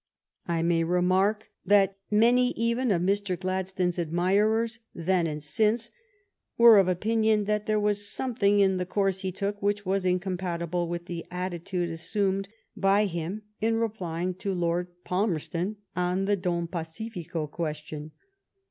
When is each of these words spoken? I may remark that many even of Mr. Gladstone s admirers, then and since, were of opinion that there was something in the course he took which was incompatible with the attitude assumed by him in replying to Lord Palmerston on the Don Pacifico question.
I 0.47 0.63
may 0.63 0.83
remark 0.83 1.51
that 1.63 1.95
many 2.09 2.53
even 2.53 2.89
of 2.89 3.03
Mr. 3.03 3.39
Gladstone 3.39 3.89
s 3.89 3.99
admirers, 3.99 4.79
then 4.95 5.27
and 5.27 5.43
since, 5.43 5.91
were 6.57 6.79
of 6.79 6.87
opinion 6.87 7.43
that 7.43 7.67
there 7.67 7.79
was 7.79 8.09
something 8.09 8.59
in 8.61 8.77
the 8.77 8.85
course 8.87 9.19
he 9.21 9.31
took 9.31 9.61
which 9.61 9.85
was 9.85 10.03
incompatible 10.03 10.87
with 10.89 11.05
the 11.05 11.23
attitude 11.29 11.91
assumed 11.91 12.49
by 12.75 13.05
him 13.05 13.43
in 13.59 13.75
replying 13.75 14.33
to 14.33 14.55
Lord 14.55 14.87
Palmerston 15.03 15.75
on 15.95 16.25
the 16.25 16.35
Don 16.35 16.65
Pacifico 16.65 17.45
question. 17.45 18.09